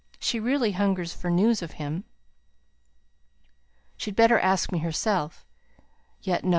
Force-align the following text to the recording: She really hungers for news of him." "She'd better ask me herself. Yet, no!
She 0.19 0.39
really 0.39 0.71
hungers 0.71 1.13
for 1.13 1.29
news 1.29 1.61
of 1.61 1.73
him." 1.73 2.05
"She'd 3.97 4.15
better 4.15 4.39
ask 4.39 4.71
me 4.71 4.79
herself. 4.79 5.45
Yet, 6.23 6.43
no! 6.43 6.49